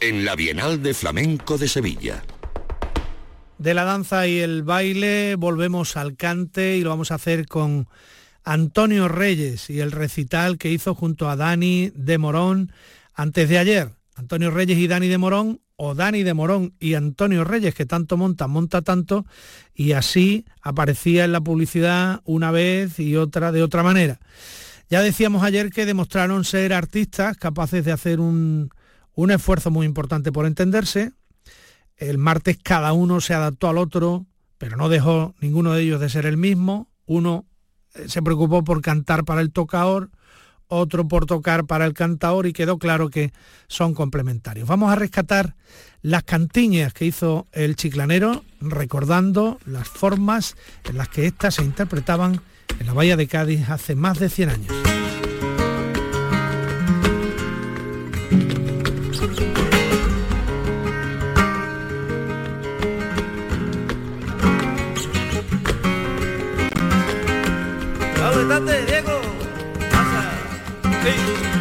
En 0.00 0.24
la 0.24 0.36
Bienal 0.36 0.82
de 0.82 0.94
Flamenco 0.94 1.58
de 1.58 1.68
Sevilla. 1.68 2.24
De 3.58 3.74
la 3.74 3.84
danza 3.84 4.26
y 4.26 4.38
el 4.38 4.62
baile 4.62 5.36
volvemos 5.36 5.98
al 5.98 6.16
cante 6.16 6.78
y 6.78 6.80
lo 6.80 6.88
vamos 6.88 7.10
a 7.10 7.16
hacer 7.16 7.46
con 7.46 7.86
Antonio 8.42 9.06
Reyes 9.06 9.68
y 9.68 9.80
el 9.80 9.92
recital 9.92 10.56
que 10.56 10.70
hizo 10.70 10.94
junto 10.94 11.28
a 11.28 11.36
Dani 11.36 11.92
de 11.94 12.16
Morón 12.16 12.72
antes 13.12 13.50
de 13.50 13.58
ayer. 13.58 13.90
Antonio 14.14 14.50
Reyes 14.50 14.78
y 14.78 14.86
Dani 14.86 15.08
de 15.08 15.18
Morón, 15.18 15.60
o 15.76 15.94
Dani 15.94 16.22
de 16.22 16.32
Morón 16.32 16.72
y 16.80 16.94
Antonio 16.94 17.44
Reyes, 17.44 17.74
que 17.74 17.84
tanto 17.84 18.16
monta, 18.16 18.46
monta 18.46 18.80
tanto, 18.80 19.26
y 19.74 19.92
así 19.92 20.46
aparecía 20.62 21.26
en 21.26 21.32
la 21.32 21.42
publicidad 21.42 22.22
una 22.24 22.50
vez 22.50 22.98
y 22.98 23.16
otra 23.16 23.52
de 23.52 23.62
otra 23.62 23.82
manera. 23.82 24.20
Ya 24.88 25.02
decíamos 25.02 25.42
ayer 25.42 25.68
que 25.68 25.84
demostraron 25.84 26.44
ser 26.44 26.72
artistas 26.72 27.36
capaces 27.36 27.84
de 27.84 27.92
hacer 27.92 28.20
un, 28.20 28.70
un 29.14 29.30
esfuerzo 29.30 29.70
muy 29.70 29.86
importante 29.86 30.32
por 30.32 30.46
entenderse. 30.46 31.12
El 31.96 32.18
martes 32.18 32.58
cada 32.62 32.92
uno 32.92 33.20
se 33.20 33.34
adaptó 33.34 33.68
al 33.68 33.78
otro, 33.78 34.26
pero 34.58 34.76
no 34.76 34.88
dejó 34.88 35.34
ninguno 35.40 35.72
de 35.72 35.82
ellos 35.82 36.00
de 36.00 36.08
ser 36.08 36.26
el 36.26 36.36
mismo. 36.36 36.88
Uno 37.06 37.46
eh, 37.94 38.08
se 38.08 38.22
preocupó 38.22 38.64
por 38.64 38.82
cantar 38.82 39.24
para 39.24 39.40
el 39.40 39.52
tocador, 39.52 40.10
otro 40.66 41.06
por 41.06 41.26
tocar 41.26 41.66
para 41.66 41.86
el 41.86 41.94
cantador 41.94 42.46
y 42.46 42.52
quedó 42.52 42.78
claro 42.78 43.10
que 43.10 43.32
son 43.68 43.94
complementarios. 43.94 44.66
Vamos 44.66 44.92
a 44.92 44.96
rescatar 44.96 45.54
las 46.02 46.24
cantiñas 46.24 46.92
que 46.92 47.04
hizo 47.04 47.46
el 47.52 47.76
chiclanero, 47.76 48.44
recordando 48.60 49.58
las 49.66 49.88
formas 49.88 50.56
en 50.84 50.98
las 50.98 51.08
que 51.08 51.26
éstas 51.26 51.56
se 51.56 51.64
interpretaban 51.64 52.40
en 52.80 52.86
la 52.86 52.92
Bahía 52.92 53.16
de 53.16 53.28
Cádiz 53.28 53.68
hace 53.68 53.94
más 53.94 54.18
de 54.18 54.28
100 54.28 54.50
años. 54.50 55.03
¿Dónde 68.48 68.72
estás, 68.72 68.86
Diego? 68.86 69.20
Pasa. 69.90 70.22
Sí, 71.02 71.53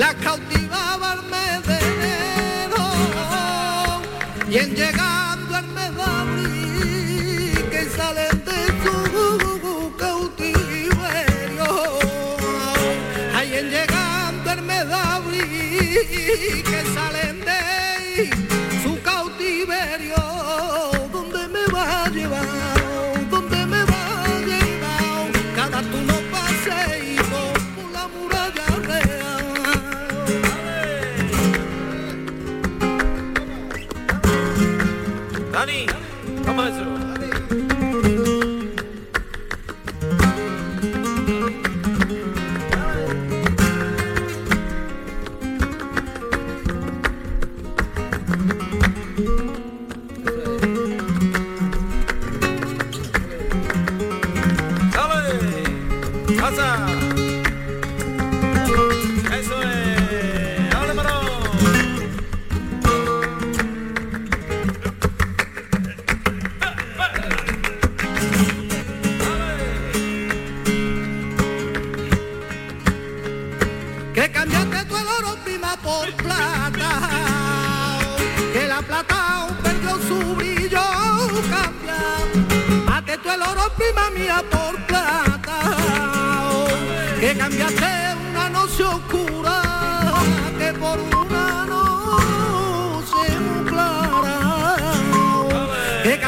la 0.00 0.14
cautela 0.14 0.49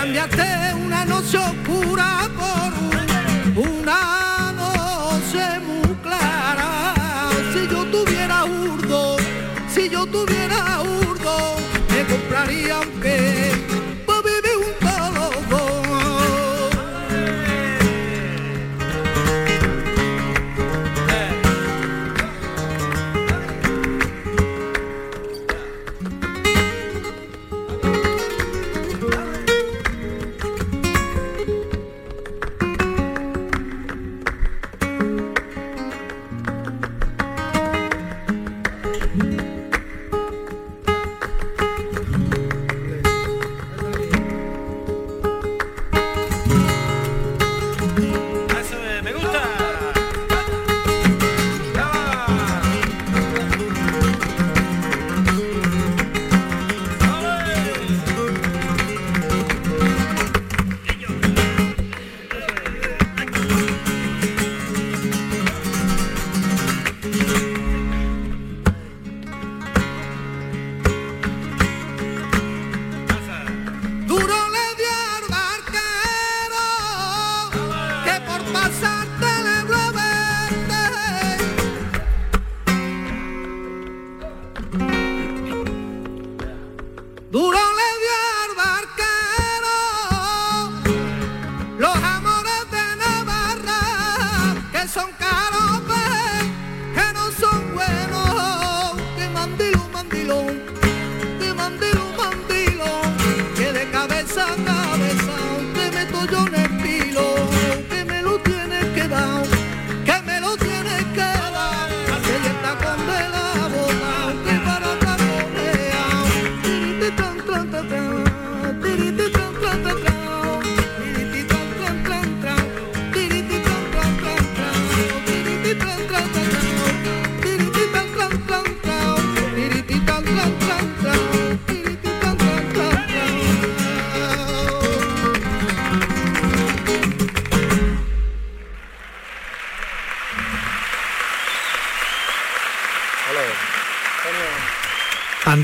cambiaste 0.03 0.75
una 0.85 1.05
noche 1.05 1.38
oscura 1.38 2.29
por 2.37 3.65
una 3.69 4.53
noche 4.53 5.61
muy 5.61 5.95
clara. 6.03 6.93
Si 7.53 7.69
yo 7.69 7.85
tuviera 7.85 8.45
urdo, 8.45 9.17
si 9.73 9.88
yo 9.88 10.05
tuviera 10.07 10.83
urdo, 10.83 11.57
me 11.93 12.05
compraría 12.12 12.81
un 12.81 13.01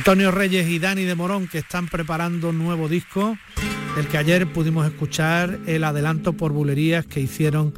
Antonio 0.09 0.31
Reyes 0.31 0.67
y 0.71 0.79
Dani 0.79 1.05
de 1.05 1.15
Morón 1.15 1.49
que 1.49 1.59
están 1.59 1.87
preparando 1.87 2.49
un 2.49 2.57
nuevo 2.57 2.89
disco, 2.89 3.37
el 3.99 4.07
que 4.07 4.17
ayer 4.17 4.51
pudimos 4.51 4.87
escuchar 4.87 5.59
el 5.67 5.85
adelanto 5.85 6.33
por 6.33 6.51
bulerías 6.51 7.05
que 7.05 7.21
hicieron 7.21 7.75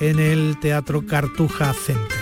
en 0.00 0.18
el 0.18 0.58
Teatro 0.60 1.04
Cartuja 1.04 1.74
Center. 1.74 2.18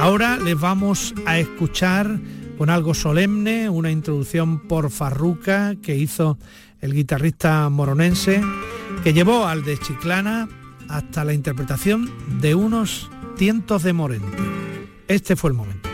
Ahora 0.00 0.38
les 0.38 0.58
vamos 0.58 1.14
a 1.24 1.38
escuchar 1.38 2.18
con 2.58 2.68
algo 2.68 2.94
solemne, 2.94 3.70
una 3.70 3.92
introducción 3.92 4.66
por 4.66 4.90
Farruca 4.90 5.76
que 5.80 5.94
hizo 5.94 6.36
el 6.80 6.92
guitarrista 6.92 7.68
moronense, 7.68 8.42
que 9.04 9.12
llevó 9.12 9.46
al 9.46 9.62
de 9.62 9.78
Chiclana 9.78 10.48
hasta 10.88 11.24
la 11.24 11.32
interpretación 11.32 12.12
de 12.40 12.56
unos 12.56 13.08
tientos 13.36 13.84
de 13.84 13.92
Morente. 13.92 14.36
Este 15.06 15.36
fue 15.36 15.50
el 15.50 15.56
momento. 15.56 15.88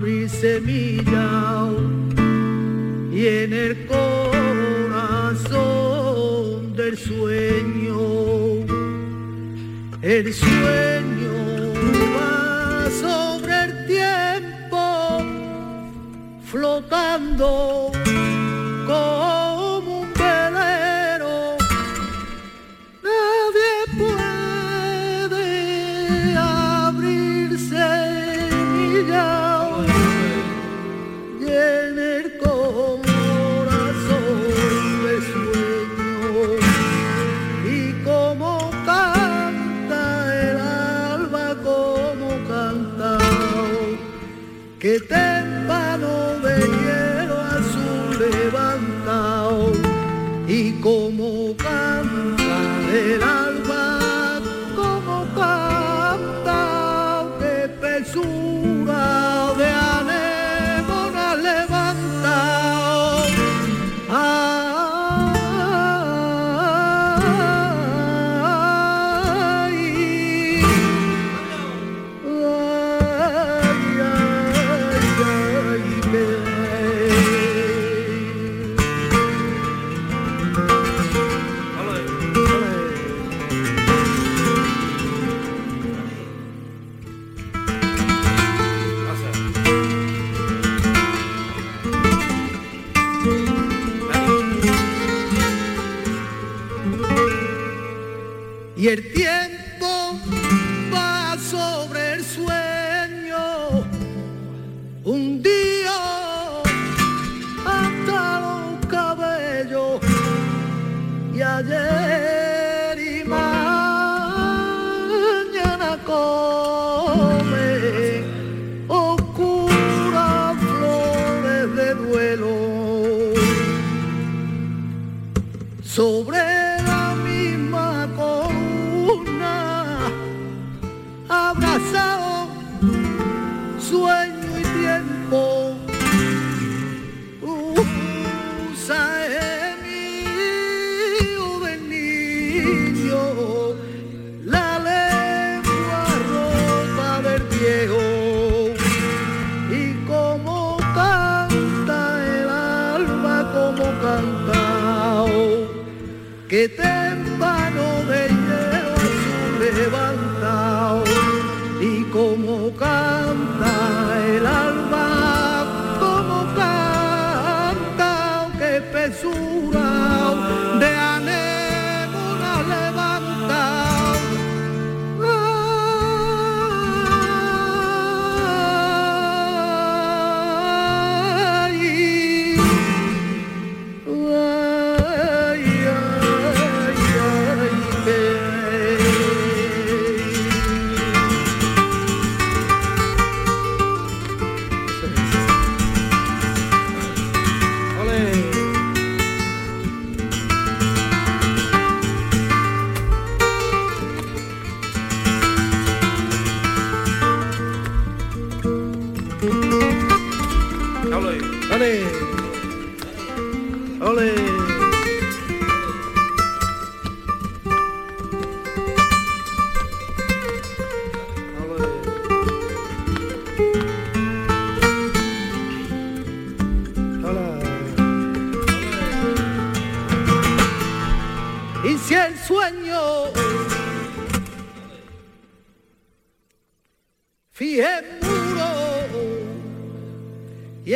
mi 0.00 0.28
semilla 0.28 1.70
y 3.10 3.26
en 3.26 3.52
el 3.52 3.86
corazón 3.86 5.06
del 6.76 6.96
sueño, 6.96 7.98
el 10.02 10.32
sueño 10.32 11.72
va 12.16 12.88
sobre 12.90 13.64
el 13.64 13.86
tiempo 13.86 15.24
flotando. 16.44 17.92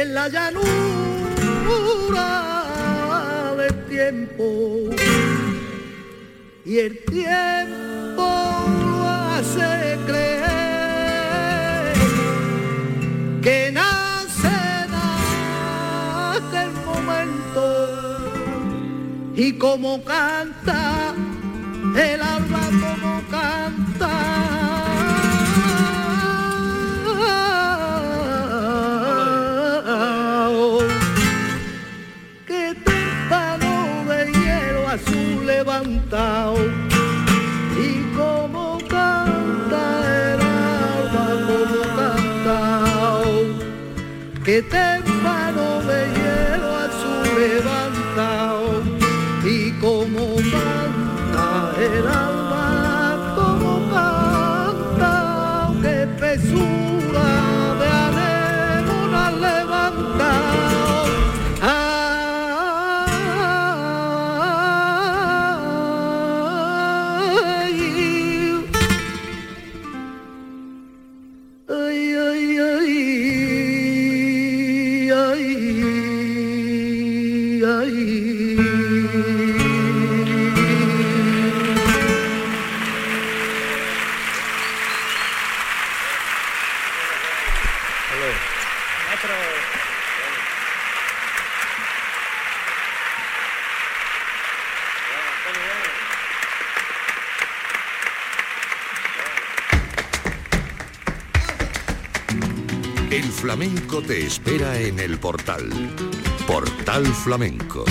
en 0.02 0.14
la 0.14 0.28
llanura 0.28 0.66
del 3.56 3.86
tiempo. 3.86 4.44
Y 6.64 6.78
el 6.78 7.04
tiempo 7.04 8.28
lo 8.86 9.08
hace 9.08 9.98
creer 10.06 10.42
que 13.42 13.70
nace 13.72 14.58
nace 14.90 16.58
el 16.64 16.72
momento. 16.90 17.64
Y 19.36 19.52
como 19.58 20.02
canta 20.04 21.14
el 21.96 22.22
te 44.70 45.01
El 103.12 103.24
flamenco 103.24 104.00
te 104.00 104.24
espera 104.24 104.80
en 104.80 104.98
el 104.98 105.18
portal. 105.18 105.68
Portal 106.46 107.04
Flamenco. 107.04 107.84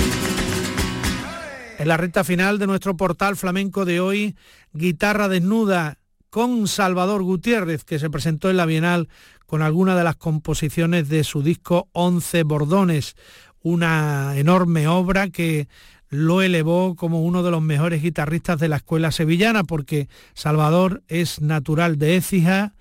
En 1.77 1.87
la 1.87 1.95
recta 1.95 2.23
final 2.23 2.57
de 2.57 2.65
nuestro 2.65 2.97
portal 2.97 3.35
flamenco 3.35 3.85
de 3.85 3.99
hoy, 3.99 4.35
guitarra 4.73 5.27
desnuda 5.27 5.99
con 6.31 6.67
Salvador 6.67 7.21
Gutiérrez, 7.21 7.83
que 7.83 7.99
se 7.99 8.09
presentó 8.09 8.49
en 8.49 8.57
la 8.57 8.65
Bienal 8.65 9.09
con 9.45 9.61
alguna 9.61 9.95
de 9.95 10.03
las 10.03 10.15
composiciones 10.15 11.07
de 11.07 11.23
su 11.23 11.43
disco 11.43 11.87
Once 11.91 12.41
Bordones, 12.41 13.15
una 13.61 14.35
enorme 14.37 14.87
obra 14.87 15.29
que 15.29 15.67
lo 16.09 16.41
elevó 16.41 16.95
como 16.95 17.21
uno 17.21 17.43
de 17.43 17.51
los 17.51 17.61
mejores 17.61 18.01
guitarristas 18.01 18.59
de 18.59 18.69
la 18.69 18.77
escuela 18.77 19.11
sevillana, 19.11 19.65
porque 19.65 20.09
Salvador 20.33 21.03
es 21.07 21.41
natural 21.41 21.99
de 21.99 22.15
Écija, 22.15 22.73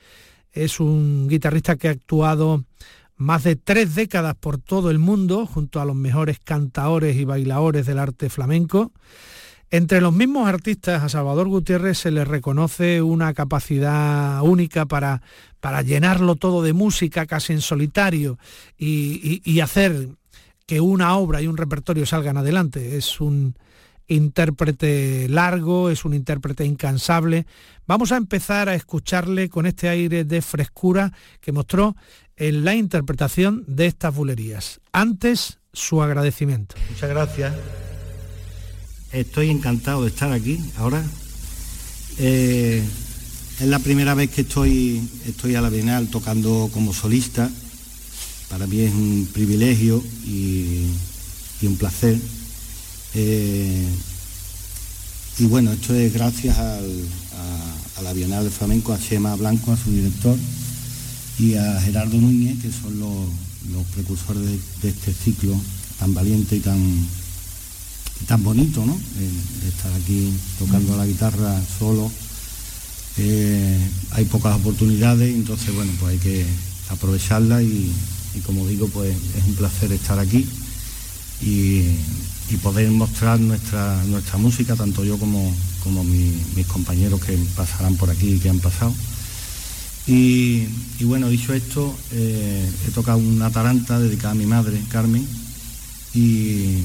es 0.52 0.80
un 0.80 1.28
guitarrista 1.28 1.76
que 1.76 1.88
ha 1.88 1.92
actuado 1.92 2.64
más 3.16 3.44
de 3.44 3.54
tres 3.56 3.94
décadas 3.94 4.34
por 4.34 4.58
todo 4.58 4.90
el 4.90 4.98
mundo 4.98 5.46
junto 5.46 5.80
a 5.80 5.84
los 5.84 5.94
mejores 5.96 6.38
cantaores 6.42 7.16
y 7.16 7.24
bailadores 7.24 7.86
del 7.86 7.98
arte 7.98 8.30
flamenco. 8.30 8.92
Entre 9.72 10.00
los 10.00 10.12
mismos 10.12 10.48
artistas 10.48 11.02
a 11.02 11.08
Salvador 11.08 11.46
Gutiérrez 11.48 11.98
se 11.98 12.10
le 12.10 12.24
reconoce 12.24 13.02
una 13.02 13.34
capacidad 13.34 14.42
única 14.42 14.86
para, 14.86 15.22
para 15.60 15.82
llenarlo 15.82 16.34
todo 16.34 16.62
de 16.62 16.72
música 16.72 17.26
casi 17.26 17.52
en 17.52 17.60
solitario 17.60 18.38
y, 18.76 19.20
y- 19.22 19.42
y 19.44 19.60
hacer 19.60 20.08
que 20.66 20.80
una 20.80 21.14
obra 21.16 21.40
y 21.42 21.46
un 21.46 21.56
repertorio 21.56 22.06
salgan 22.06 22.36
adelante. 22.36 22.96
Es 22.96 23.20
un 23.20 23.54
intérprete 24.10 25.28
largo, 25.28 25.88
es 25.88 26.04
un 26.04 26.14
intérprete 26.14 26.64
incansable. 26.64 27.46
Vamos 27.86 28.12
a 28.12 28.16
empezar 28.16 28.68
a 28.68 28.74
escucharle 28.74 29.48
con 29.48 29.66
este 29.66 29.88
aire 29.88 30.24
de 30.24 30.42
frescura 30.42 31.12
que 31.40 31.52
mostró 31.52 31.96
en 32.36 32.64
la 32.64 32.74
interpretación 32.74 33.64
de 33.66 33.86
estas 33.86 34.14
bulerías. 34.14 34.80
Antes, 34.92 35.58
su 35.72 36.02
agradecimiento. 36.02 36.74
Muchas 36.90 37.08
gracias. 37.08 37.54
Estoy 39.12 39.50
encantado 39.50 40.02
de 40.02 40.08
estar 40.08 40.32
aquí 40.32 40.58
ahora. 40.76 41.02
Eh, 42.18 42.82
es 43.60 43.66
la 43.66 43.78
primera 43.78 44.14
vez 44.14 44.30
que 44.30 44.40
estoy, 44.40 45.08
estoy 45.26 45.54
a 45.54 45.60
la 45.60 45.68
Bienal 45.68 46.08
tocando 46.08 46.68
como 46.72 46.92
solista. 46.92 47.48
Para 48.48 48.66
mí 48.66 48.80
es 48.80 48.92
un 48.92 49.28
privilegio 49.32 50.02
y, 50.26 50.86
y 51.60 51.66
un 51.66 51.76
placer. 51.76 52.18
Eh, 53.14 53.86
y 55.38 55.44
bueno, 55.46 55.72
esto 55.72 55.94
es 55.94 56.12
gracias 56.12 56.58
al- 56.58 57.04
a, 57.96 58.00
a 58.00 58.02
la 58.02 58.12
Bienal 58.12 58.44
de 58.44 58.50
Flamenco, 58.50 58.92
a 58.92 58.98
Chema 59.00 59.34
Blanco, 59.36 59.72
a 59.72 59.76
su 59.76 59.90
director, 59.90 60.36
y 61.38 61.54
a 61.54 61.80
Gerardo 61.80 62.16
Núñez, 62.18 62.58
que 62.60 62.70
son 62.70 62.98
los, 63.00 63.26
los 63.72 63.84
precursores 63.94 64.42
de, 64.82 64.88
este 64.88 65.12
ciclo 65.12 65.58
tan 65.98 66.12
valiente 66.14 66.56
y 66.56 66.60
tan, 66.60 66.78
tan 68.26 68.42
bonito, 68.42 68.84
¿no? 68.84 68.92
Eh, 68.94 69.68
estar 69.68 69.92
aquí 69.94 70.30
tocando 70.58 70.96
la 70.96 71.06
guitarra 71.06 71.60
solo. 71.78 72.10
Eh, 73.16 73.78
hay 74.12 74.24
pocas 74.26 74.56
oportunidades, 74.56 75.34
entonces 75.34 75.74
bueno, 75.74 75.92
pues 75.98 76.12
hay 76.12 76.18
que 76.18 76.46
aprovecharla 76.90 77.62
y 77.62 77.92
como 78.46 78.66
digo, 78.68 78.88
pues 78.88 79.14
es 79.36 79.44
un 79.46 79.54
placer 79.54 79.90
estar 79.92 80.18
aquí 80.18 80.46
y, 81.42 81.82
poder 82.62 82.90
mostrar 82.90 83.38
nuestra, 83.40 84.02
nuestra 84.06 84.36
música, 84.36 84.74
tanto 84.76 85.04
yo 85.04 85.16
como, 85.18 85.54
como 85.84 86.02
mi- 86.04 86.34
mis 86.56 86.66
compañeros 86.66 87.20
que 87.20 87.38
pasarán 87.56 87.94
por 87.96 88.10
aquí 88.10 88.34
y 88.34 88.38
que 88.38 88.48
han 88.50 88.58
pasado. 88.58 88.92
Y, 90.06 90.66
y 90.98 91.04
bueno, 91.04 91.28
dicho 91.28 91.52
esto, 91.54 91.94
eh, 92.12 92.68
he 92.88 92.90
tocado 92.90 93.18
una 93.18 93.50
taranta 93.50 93.98
dedicada 94.00 94.32
a 94.32 94.34
mi 94.34 94.46
madre, 94.46 94.80
Carmen, 94.88 95.26
y, 96.14 96.78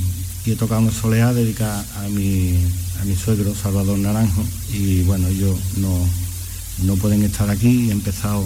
he 0.45 0.55
tocado 0.55 0.81
una 0.81 0.91
soleá 0.91 1.33
dedicada 1.33 1.83
a 1.97 2.07
mi, 2.09 2.53
a 3.01 3.05
mi 3.05 3.15
suegro, 3.15 3.55
Salvador 3.55 3.97
Naranjo, 3.97 4.43
y 4.71 5.01
bueno, 5.01 5.27
ellos 5.27 5.57
no, 5.77 5.97
no 6.83 6.95
pueden 6.97 7.23
estar 7.23 7.49
aquí 7.49 7.89
he 7.89 7.91
empezado, 7.91 8.45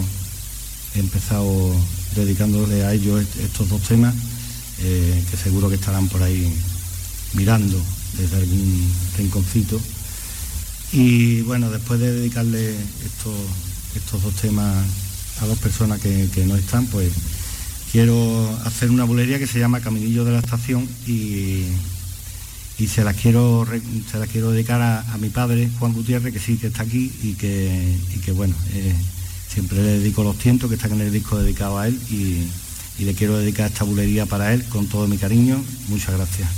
he 0.94 1.00
empezado 1.00 1.74
dedicándole 2.16 2.84
a 2.86 2.94
ellos 2.94 3.20
est- 3.20 3.36
estos 3.40 3.68
dos 3.68 3.82
temas, 3.82 4.14
eh, 4.82 5.24
que 5.30 5.36
seguro 5.36 5.68
que 5.68 5.74
estarán 5.74 6.08
por 6.08 6.22
ahí 6.22 6.52
mirando 7.34 7.80
desde 8.18 8.36
algún 8.36 8.92
rinconcito. 9.16 9.80
Y 10.92 11.42
bueno, 11.42 11.70
después 11.70 12.00
de 12.00 12.12
dedicarle 12.12 12.70
estos, 13.04 13.34
estos 13.94 14.22
dos 14.22 14.34
temas 14.34 14.84
a 15.40 15.46
dos 15.46 15.58
personas 15.58 16.00
que, 16.00 16.44
no 16.46 16.56
están, 16.56 16.86
pues 16.86 17.12
quiero 17.92 18.58
hacer 18.64 18.90
una 18.90 19.04
bulería 19.04 19.38
que 19.38 19.46
se 19.46 19.58
llama 19.58 19.80
Caminillo 19.80 20.24
de 20.24 20.32
la 20.32 20.40
Estación 20.40 20.88
y, 21.06 21.64
y 22.78 22.86
se 22.86 23.04
las 23.04 23.16
quiero 23.16 23.66
se 24.10 24.18
las 24.18 24.28
quiero 24.28 24.50
dedicar 24.50 24.82
a, 24.82 25.12
a 25.12 25.18
mi 25.18 25.28
padre, 25.28 25.70
Juan 25.78 25.92
Gutiérrez, 25.92 26.32
que 26.32 26.40
sí 26.40 26.56
que 26.56 26.66
está 26.68 26.82
aquí 26.82 27.12
y 27.22 27.34
que, 27.34 27.96
y 28.14 28.18
que 28.18 28.32
bueno, 28.32 28.54
eh, 28.72 28.94
siempre 29.48 29.78
le 29.78 29.98
dedico 29.98 30.24
los 30.24 30.36
tientos 30.36 30.68
que 30.68 30.76
están 30.76 30.92
en 30.92 31.02
el 31.02 31.12
disco 31.12 31.38
dedicado 31.38 31.78
a 31.78 31.88
él 31.88 31.98
y, 32.10 32.46
y 33.00 33.04
le 33.04 33.14
quiero 33.14 33.38
dedicar 33.38 33.70
esta 33.70 33.84
bulería 33.84 34.26
para 34.26 34.52
él 34.52 34.62
con 34.64 34.86
todo 34.86 35.06
mi 35.08 35.16
cariño. 35.16 35.64
Muchas 35.88 36.14
gracias. 36.16 36.48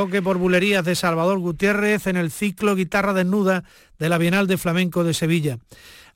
Toque 0.00 0.22
por 0.22 0.38
bulerías 0.38 0.82
de 0.82 0.94
Salvador 0.94 1.40
Gutiérrez 1.40 2.06
en 2.06 2.16
el 2.16 2.30
ciclo 2.30 2.74
Guitarra 2.74 3.12
Desnuda 3.12 3.64
de 3.98 4.08
la 4.08 4.16
Bienal 4.16 4.46
de 4.46 4.56
Flamenco 4.56 5.04
de 5.04 5.12
Sevilla. 5.12 5.58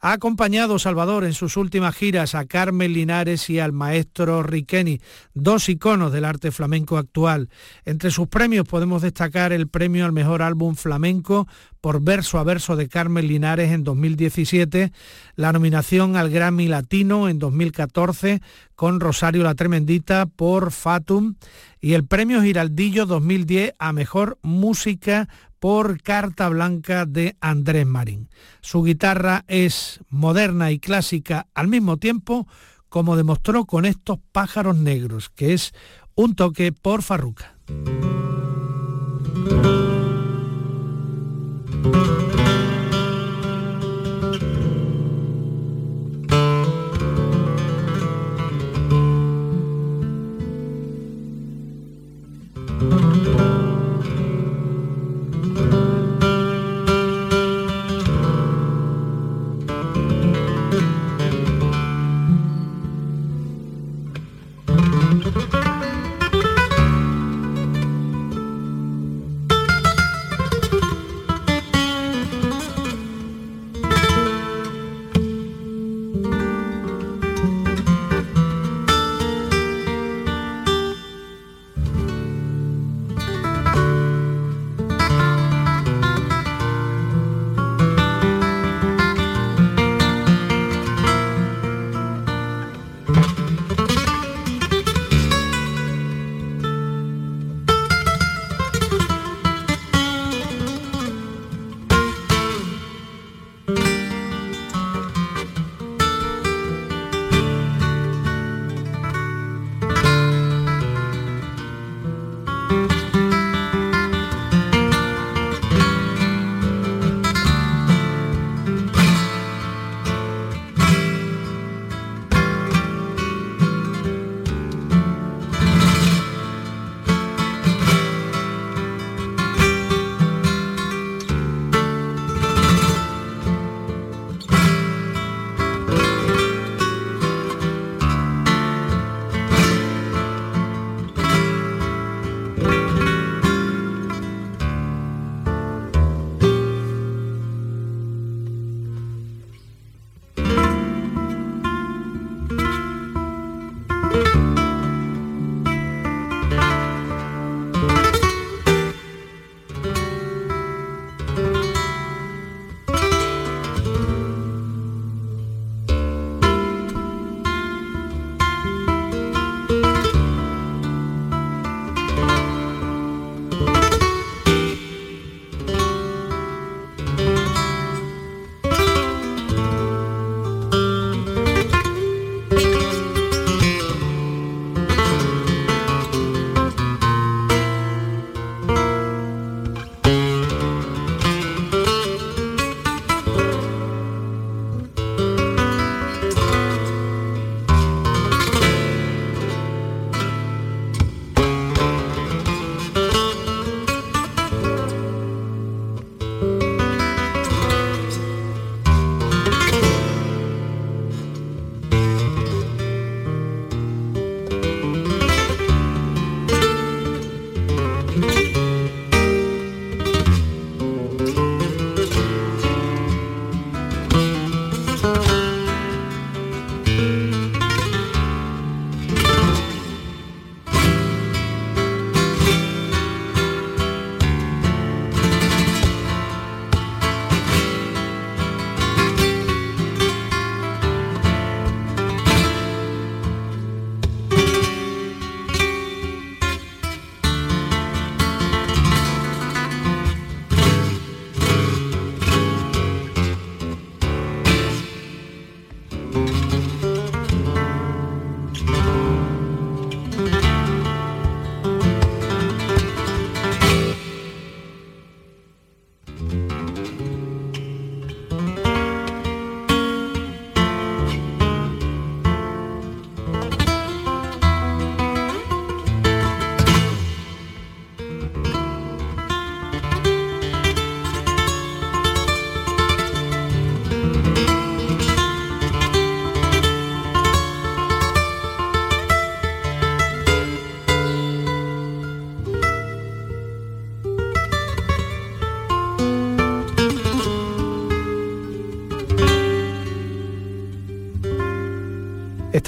Ha 0.05 0.13
acompañado 0.13 0.79
Salvador 0.79 1.25
en 1.25 1.33
sus 1.33 1.57
últimas 1.57 1.97
giras 1.97 2.35
a 2.35 2.45
Carmen 2.45 2.93
Linares 2.93 3.49
y 3.49 3.59
al 3.59 3.73
maestro 3.73 4.43
Riqueni, 4.43 5.01
dos 5.33 5.71
iconos 5.71 6.13
del 6.13 6.27
arte 6.27 6.53
flamenco 6.53 6.99
actual. 6.99 7.49
Entre 7.87 8.11
sus 8.11 8.29
premios 8.29 8.69
podemos 8.69 9.01
destacar 9.01 9.55
el 9.55 9.67
premio 9.67 10.05
al 10.05 10.13
mejor 10.13 10.43
álbum 10.43 10.75
flamenco 10.75 11.49
por 11.81 12.03
verso 12.03 12.39
a 12.39 12.45
verso 12.45 12.77
de 12.77 12.87
Carmen 12.87 13.27
Linares 13.27 13.73
en 13.73 13.83
2017, 13.83 14.93
la 15.37 15.55
nominación 15.55 16.17
al 16.17 16.29
Grammy 16.29 16.69
Latino 16.69 17.31
en 17.31 17.39
2014 17.39 18.43
con 18.75 19.01
Rosario 19.01 19.43
la 19.43 19.55
Tremendita 19.55 20.27
por 20.27 20.71
Fatum 20.71 21.37
y 21.81 21.95
el 21.95 22.05
premio 22.05 22.43
Giraldillo 22.43 23.07
2010 23.07 23.73
a 23.79 23.95
mejor 23.95 24.39
música 24.43 25.31
por 25.65 26.03
Carta 26.03 26.51
Blanca 26.51 27.07
de 27.07 27.39
Andrés 27.41 27.87
Marín. 27.87 28.29
Su 28.61 28.83
guitarra 28.83 29.47
es 29.49 30.01
moderna 30.11 30.71
y 30.71 30.79
clásica 30.79 31.47
al 31.55 31.69
mismo 31.69 31.97
tiempo, 31.97 32.47
como 32.91 33.17
demostró 33.17 33.65
con 33.65 33.87
estos 33.87 34.19
pájaros 34.31 34.77
negros, 34.77 35.31
que 35.31 35.55
es 35.55 35.73
un 36.17 36.35
toque 36.35 36.71
por 36.73 37.03
Farruca. 37.03 37.57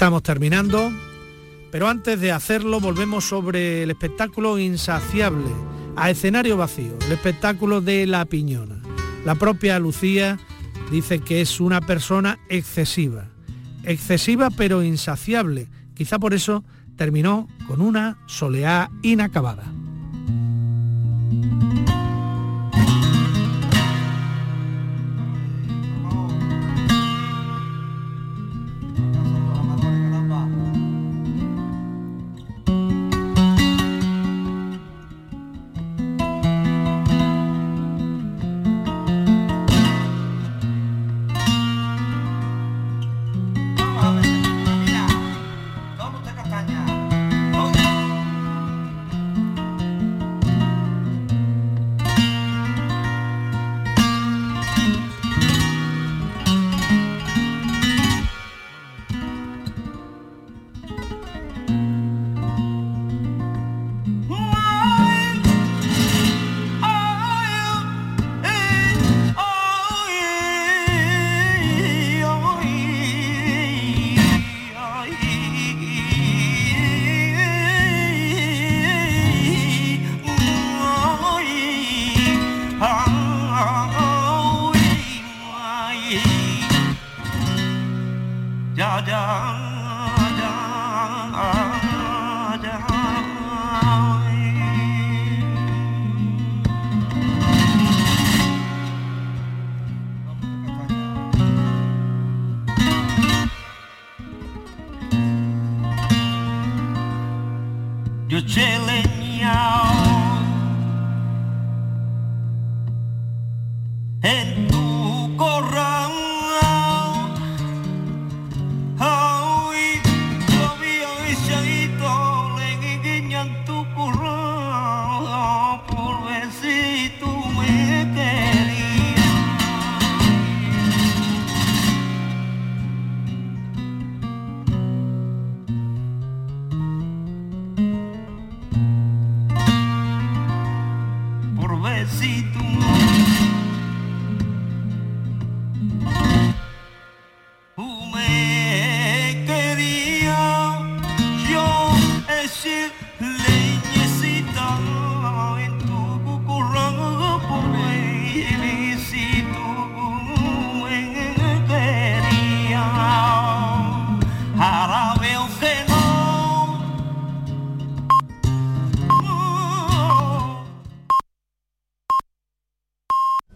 Estamos 0.07 0.23
terminando, 0.23 0.89
pero 1.69 1.89
antes 1.89 2.21
de 2.21 2.31
hacerlo 2.31 2.79
volvemos 2.79 3.25
sobre 3.25 3.83
el 3.83 3.91
espectáculo 3.91 4.57
insaciable, 4.57 5.51
a 5.97 6.09
escenario 6.09 6.55
vacío, 6.55 6.93
el 7.07 7.11
espectáculo 7.11 7.81
de 7.81 8.07
La 8.07 8.23
Piñona. 8.23 8.81
La 9.25 9.35
propia 9.35 9.77
Lucía 9.79 10.39
dice 10.91 11.19
que 11.19 11.41
es 11.41 11.59
una 11.59 11.81
persona 11.81 12.39
excesiva, 12.47 13.27
excesiva 13.83 14.49
pero 14.49 14.81
insaciable. 14.81 15.67
Quizá 15.93 16.19
por 16.19 16.33
eso 16.33 16.63
terminó 16.95 17.49
con 17.67 17.81
una 17.81 18.17
soleá 18.27 18.89
inacabada. 19.01 19.65
Ya, 61.67 61.75
ya. 61.75 62.06